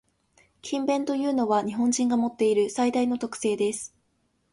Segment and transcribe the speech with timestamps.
[0.63, 3.93] 「勤勉」というのは、日本人が持っている最大の特性です。